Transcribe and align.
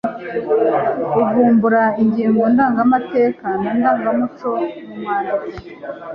Kuvumbura 1.15 1.83
ingingo 2.03 2.43
ndangamateka 2.53 3.47
na 3.61 3.71
ndangamuco 3.77 4.49
mu 4.87 4.95
mwandiko. 5.01 5.49